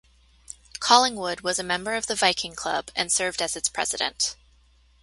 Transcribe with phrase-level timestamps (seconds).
[0.79, 4.35] Collingwood was a member of the Viking Club and served as its president.